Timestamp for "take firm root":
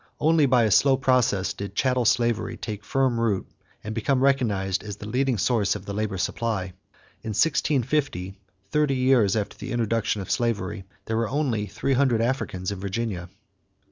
2.57-3.47